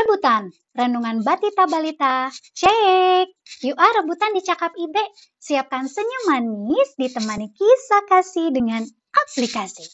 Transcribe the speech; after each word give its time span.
Rebutan, 0.00 0.48
renungan 0.72 1.20
Batita 1.20 1.68
Balita, 1.68 2.32
cek! 2.56 3.28
Ah 3.76 3.92
rebutan 4.00 4.32
di 4.32 4.40
Cakap 4.40 4.72
Ibe, 4.72 5.04
siapkan 5.36 5.84
senyum 5.84 6.24
manis 6.24 6.96
ditemani 6.96 7.52
kisah 7.52 8.08
kasih 8.08 8.48
dengan 8.48 8.80
aplikasi. 9.12 9.84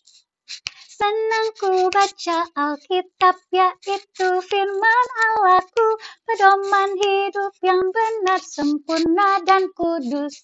Senang 0.97 1.53
ku 1.61 1.93
baca 1.93 2.49
Alkitab 2.57 3.37
yaitu 3.53 4.29
firman 4.49 5.07
Allahku, 5.29 5.89
pedoman 6.25 6.97
hidup 6.97 7.53
yang 7.61 7.85
benar, 7.93 8.41
sempurna 8.41 9.45
dan 9.45 9.69
kudus. 9.77 10.41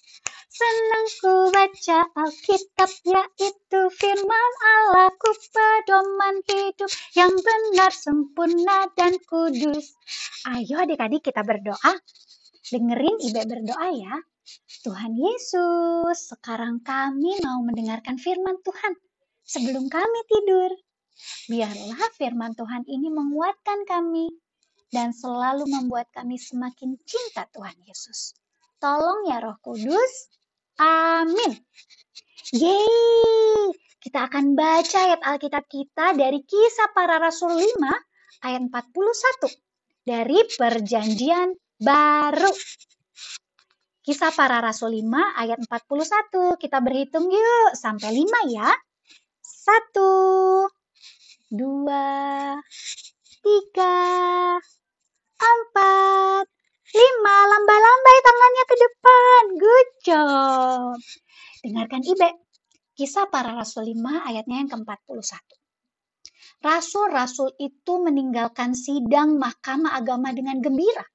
Senang 0.52 1.06
ku 1.24 1.48
baca 1.48 2.04
Alkitab 2.12 2.92
yaitu 3.00 3.80
firman 3.96 4.52
Allahku, 4.76 5.32
pedoman 5.56 6.44
hidup 6.44 6.92
yang 7.16 7.32
benar, 7.32 7.88
sempurna 7.88 8.92
dan 8.92 9.16
kudus. 9.24 9.96
Ayo 10.52 10.84
adik-adik 10.84 11.32
kita 11.32 11.40
berdoa. 11.48 11.96
Dengerin 12.68 13.24
Ibe 13.24 13.48
berdoa 13.48 13.88
ya. 13.88 14.20
Tuhan 14.84 15.16
Yesus, 15.16 16.28
sekarang 16.28 16.84
kami 16.84 17.40
mau 17.40 17.64
mendengarkan 17.64 18.20
firman 18.20 18.60
Tuhan 18.60 19.00
sebelum 19.46 19.90
kami 19.90 20.20
tidur. 20.30 20.70
Biarlah 21.46 22.02
firman 22.16 22.56
Tuhan 22.56 22.88
ini 22.88 23.12
menguatkan 23.12 23.84
kami 23.84 24.32
dan 24.92 25.12
selalu 25.16 25.64
membuat 25.68 26.08
kami 26.12 26.36
semakin 26.36 26.96
cinta 27.06 27.48
Tuhan 27.52 27.76
Yesus. 27.84 28.36
Tolong 28.82 29.30
ya 29.30 29.38
Roh 29.40 29.56
Kudus. 29.62 30.12
Amin. 30.82 31.56
Yeay! 32.52 33.72
Kita 34.02 34.26
akan 34.26 34.58
baca 34.58 34.98
ayat 34.98 35.22
Alkitab 35.22 35.70
kita 35.70 36.18
dari 36.18 36.42
kisah 36.42 36.90
para 36.90 37.22
Rasul 37.22 37.54
5 37.54 38.42
ayat 38.42 38.62
41 38.66 39.54
dari 40.02 40.38
perjanjian 40.58 41.54
baru. 41.78 42.50
Kisah 44.02 44.34
para 44.34 44.58
Rasul 44.58 44.98
5 44.98 45.38
ayat 45.38 45.62
41. 45.62 46.58
Kita 46.58 46.82
berhitung 46.82 47.30
yuk 47.30 47.78
sampai 47.78 48.10
5 48.10 48.50
ya. 48.50 48.74
Satu, 49.62 50.66
dua, 51.46 52.58
tiga, 53.46 53.98
empat, 55.38 56.44
lima. 56.90 57.36
Lambai-lambai 57.46 58.16
tangannya 58.26 58.64
ke 58.66 58.74
depan. 58.74 59.42
Good 59.62 59.88
job. 60.02 60.98
Dengarkan 61.62 62.02
Ibe. 62.02 62.30
Kisah 62.98 63.30
para 63.30 63.54
Rasul 63.54 63.94
5 63.94 64.02
ayatnya 64.34 64.66
yang 64.66 64.70
ke-41. 64.74 65.30
Rasul-rasul 66.58 67.54
itu 67.62 68.02
meninggalkan 68.02 68.74
sidang 68.74 69.38
mahkamah 69.38 69.94
agama 69.94 70.34
dengan 70.34 70.58
gembira 70.58 71.06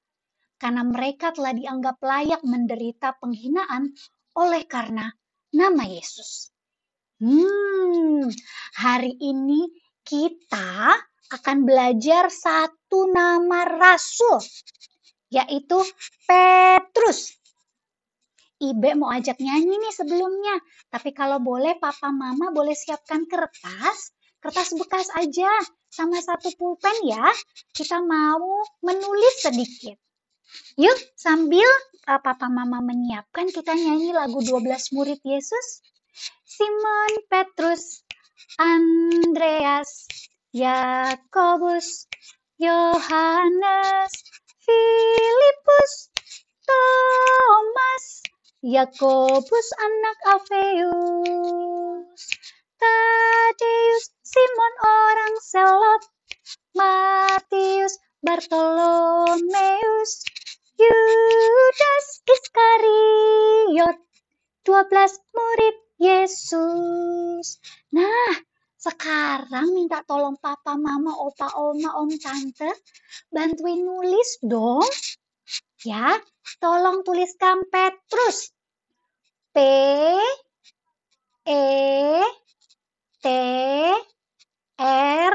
karena 0.56 0.88
mereka 0.88 1.36
telah 1.36 1.52
dianggap 1.52 2.00
layak 2.00 2.40
menderita 2.48 3.12
penghinaan 3.20 3.92
oleh 4.40 4.64
karena 4.64 5.12
nama 5.52 5.84
Yesus. 5.84 6.48
Hmm, 7.18 8.30
hari 8.78 9.10
ini 9.18 9.66
kita 10.06 10.94
akan 11.34 11.66
belajar 11.66 12.30
satu 12.30 13.10
nama 13.10 13.66
rasul, 13.66 14.38
yaitu 15.26 15.82
Petrus. 16.30 17.34
Ibe 18.62 18.94
mau 18.94 19.10
ajak 19.10 19.42
nyanyi 19.42 19.82
nih 19.82 19.94
sebelumnya, 19.98 20.62
tapi 20.94 21.10
kalau 21.10 21.42
boleh 21.42 21.74
papa 21.82 22.14
mama 22.14 22.54
boleh 22.54 22.78
siapkan 22.78 23.26
kertas, 23.26 24.14
kertas 24.38 24.78
bekas 24.78 25.10
aja, 25.18 25.50
sama 25.90 26.22
satu 26.22 26.54
pulpen 26.54 27.02
ya. 27.02 27.34
Kita 27.74 27.98
mau 27.98 28.62
menulis 28.78 29.42
sedikit. 29.42 29.98
Yuk 30.78 30.94
sambil 31.18 31.66
uh, 32.06 32.22
papa 32.22 32.46
mama 32.46 32.78
menyiapkan 32.78 33.50
kita 33.50 33.74
nyanyi 33.74 34.14
lagu 34.14 34.38
12 34.38 34.94
murid 34.94 35.18
Yesus. 35.26 35.82
Simon 36.44 37.12
Petrus, 37.30 38.02
Andreas, 38.58 40.08
Yakobus, 40.50 42.08
Yohanes, 42.58 44.12
Filipus, 44.64 45.92
Thomas, 46.66 48.04
Yakobus 48.64 49.68
anak 49.78 50.18
Alfeus, 50.26 52.22
Tadeus, 52.80 54.04
Simon 54.26 54.74
orang 54.82 55.34
Selot, 55.38 56.02
Matius, 56.74 57.94
Bartolomeus, 58.18 60.12
Yudas 60.74 62.06
Iskariot, 62.26 63.98
12 64.66 65.34
murid 65.38 65.76
Yesus. 66.28 67.56
Nah, 67.96 68.36
sekarang 68.76 69.72
minta 69.72 70.04
tolong 70.04 70.36
papa, 70.36 70.76
mama, 70.76 71.16
opa, 71.16 71.56
oma, 71.56 71.96
om, 71.96 72.12
tante, 72.20 72.68
bantuin 73.32 73.80
nulis 73.80 74.36
dong. 74.44 74.84
Ya, 75.88 76.20
tolong 76.60 77.00
tuliskan 77.00 77.64
Petrus. 77.72 78.52
P 79.56 79.56
E 81.48 81.64
T 83.24 83.26
R 84.84 85.34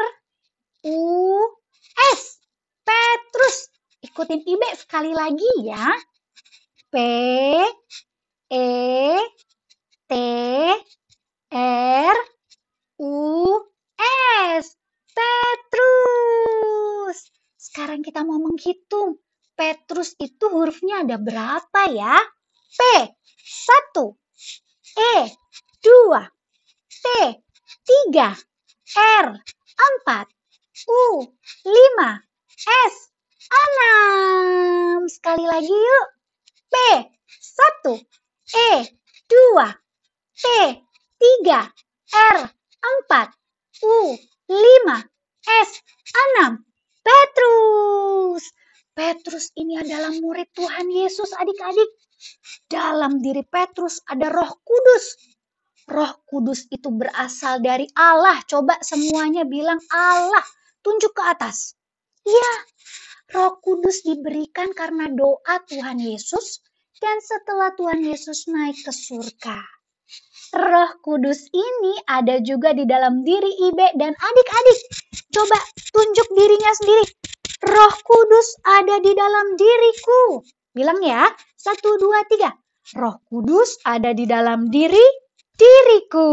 U 0.85 1.01
S. 2.13 2.37
Petrus. 2.85 3.57
Ikutin 4.05 4.45
Ibe 4.45 4.69
sekali 4.77 5.09
lagi 5.09 5.49
ya. 5.65 5.89
P 6.93 6.95
E 8.53 8.69
T 10.03 10.13
R 11.53 12.17
U 12.99 13.15
S. 14.53 14.65
Petrus. 15.15 17.17
Sekarang 17.55 18.03
kita 18.03 18.27
mau 18.27 18.41
menghitung. 18.41 19.21
Petrus 19.53 20.17
itu 20.17 20.49
hurufnya 20.49 21.05
ada 21.05 21.21
berapa 21.21 21.81
ya? 21.93 22.17
P 22.73 22.79
1 22.81 23.13
E 24.97 25.29
2 25.85 26.25
T 26.89 27.05
3 28.11 28.33
R 28.97 29.27
4 29.37 30.89
U 30.89 31.21
5 31.63 32.89
S 32.89 32.95
6 35.05 35.13
Sekali 35.13 35.45
lagi 35.45 35.69
yuk. 35.69 36.07
P 36.67 36.75
1 37.85 38.01
E 38.57 38.89
2 39.29 39.82
T 40.33 40.49
3 41.45 41.45
R 42.09 42.37
4 42.41 43.85
U 43.85 44.17
5 44.49 44.49
S 45.45 45.69
6 46.41 46.57
Petrus. 47.05 48.43
Petrus 48.97 49.53
ini 49.53 49.77
adalah 49.77 50.09
murid 50.09 50.49
Tuhan 50.57 50.89
Yesus 50.89 51.37
adik-adik. 51.37 51.85
Dalam 52.65 53.21
diri 53.21 53.45
Petrus 53.45 54.01
ada 54.09 54.33
roh 54.33 54.57
kudus. 54.65 55.21
Roh 55.85 56.25
kudus 56.25 56.65
itu 56.73 56.89
berasal 56.89 57.61
dari 57.61 57.85
Allah. 57.93 58.41
Coba 58.49 58.81
semuanya 58.81 59.45
bilang 59.45 59.77
Allah. 59.93 60.41
Tunjuk 60.81 61.13
ke 61.13 61.23
atas. 61.29 61.77
Ya 62.25 62.53
roh 63.37 63.61
kudus 63.61 64.01
diberikan 64.01 64.73
karena 64.73 65.13
doa 65.13 65.61
Tuhan 65.69 66.01
Yesus. 66.01 66.65
Dan 66.97 67.21
setelah 67.21 67.69
Tuhan 67.77 68.01
Yesus 68.01 68.49
naik 68.49 68.81
ke 68.81 68.89
surga 68.89 69.82
Roh 70.53 71.01
Kudus 71.01 71.49
ini 71.49 71.97
ada 72.05 72.37
juga 72.37 72.77
di 72.77 72.85
dalam 72.85 73.25
diri 73.25 73.73
Ibe 73.73 73.97
dan 73.97 74.13
adik-adik. 74.13 74.79
Coba 75.33 75.57
tunjuk 75.89 76.29
dirinya 76.29 76.71
sendiri. 76.77 77.09
Roh 77.73 77.95
Kudus 78.05 78.61
ada 78.61 79.01
di 79.01 79.17
dalam 79.17 79.57
diriku. 79.57 80.45
Bilang 80.77 81.01
ya, 81.01 81.25
satu, 81.57 81.97
dua, 81.97 82.21
tiga. 82.29 82.53
Roh 82.93 83.17
Kudus 83.25 83.81
ada 83.81 84.13
di 84.13 84.29
dalam 84.29 84.69
diri 84.69 85.01
diriku. 85.57 86.29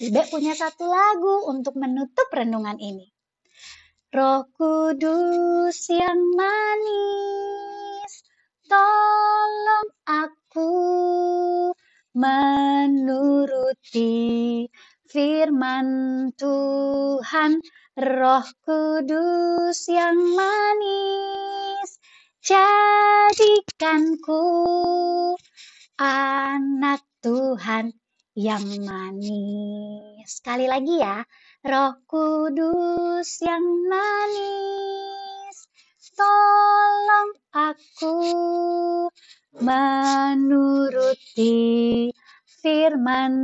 Ibe 0.00 0.22
punya 0.32 0.56
satu 0.56 0.88
lagu 0.88 1.52
untuk 1.52 1.76
menutup 1.76 2.32
renungan 2.32 2.80
ini. 2.80 3.04
Roh 4.16 4.48
Kudus 4.56 5.76
yang 5.92 6.24
manis, 6.32 8.12
tolong 8.64 9.88
aku 10.08 10.72
menuruti 12.16 14.08
firman 15.04 15.86
Tuhan, 16.32 17.60
Roh 18.00 18.48
Kudus 18.64 19.84
yang 19.92 20.16
manis, 20.32 22.00
jadikanku 22.40 24.40
anak 26.00 27.04
Tuhan 27.20 27.92
yang 28.32 28.64
manis. 28.80 30.24
Sekali 30.24 30.72
lagi 30.72 30.96
ya, 30.96 31.20
Roh 31.68 32.00
Kudus 32.08 33.28
yang 33.44 33.60
manis 33.92 35.15
tolong 36.16 37.30
aku 37.52 38.16
menuruti 39.60 41.52
firman 42.64 43.34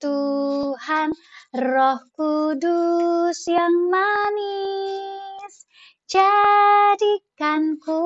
Tuhan, 0.00 1.12
Roh 1.54 2.00
Kudus 2.16 3.46
yang 3.46 3.92
manis, 3.92 5.54
jadikanku 6.08 8.02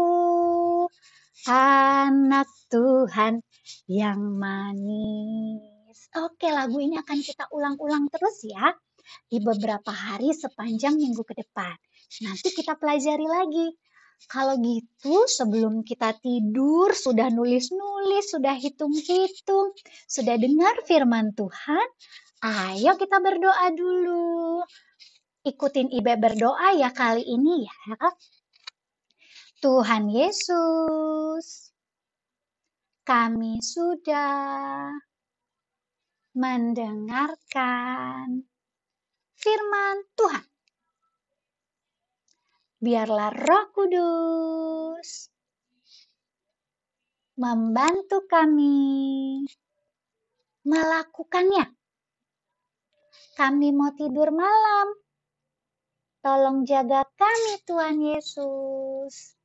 anak 1.46 2.50
Tuhan 2.68 3.40
yang 3.86 4.20
manis. 4.36 6.10
Oke, 6.18 6.50
lagu 6.50 6.82
ini 6.82 6.98
akan 6.98 7.18
kita 7.22 7.46
ulang-ulang 7.54 8.10
terus 8.10 8.42
ya 8.42 8.74
di 9.30 9.38
beberapa 9.38 9.94
hari 9.94 10.34
sepanjang 10.34 10.98
minggu 10.98 11.22
ke 11.22 11.34
depan. 11.38 11.78
Nanti 12.26 12.50
kita 12.50 12.74
pelajari 12.74 13.26
lagi. 13.26 13.68
Kalau 14.26 14.58
gitu, 14.58 15.28
sebelum 15.28 15.84
kita 15.84 16.16
tidur, 16.18 16.90
sudah 16.96 17.28
nulis-nulis, 17.30 18.32
sudah 18.32 18.56
hitung-hitung, 18.58 19.70
sudah 20.08 20.34
dengar 20.40 20.74
firman 20.88 21.36
Tuhan, 21.36 21.86
ayo 22.42 22.96
kita 22.98 23.22
berdoa 23.22 23.70
dulu. 23.76 24.64
Ikutin 25.46 25.94
Ibe 25.94 26.18
berdoa 26.18 26.74
ya 26.74 26.90
kali 26.90 27.22
ini 27.22 27.68
ya. 27.68 28.10
Tuhan 29.62 30.10
Yesus, 30.10 31.70
kami 33.06 33.62
sudah 33.62 34.90
mendengarkan 36.34 38.42
firman 39.38 39.96
Tuhan. 40.18 40.55
Biarlah 42.76 43.32
Roh 43.32 43.66
Kudus 43.72 45.32
membantu 47.36 48.24
kami 48.28 49.44
melakukannya. 50.64 51.72
Kami 53.36 53.68
mau 53.72 53.92
tidur 53.92 54.32
malam. 54.32 54.96
Tolong 56.24 56.64
jaga 56.66 57.04
kami, 57.14 57.62
Tuhan 57.68 57.96
Yesus. 58.02 59.36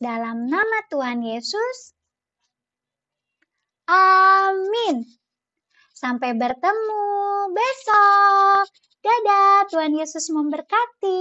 Dalam 0.00 0.48
nama 0.48 0.84
Tuhan 0.88 1.20
Yesus, 1.20 1.92
amin. 3.86 5.04
Sampai 5.92 6.32
bertemu 6.32 7.04
besok. 7.52 8.66
Dadah, 9.04 9.68
Tuhan 9.68 9.92
Yesus 9.96 10.32
memberkati. 10.32 11.20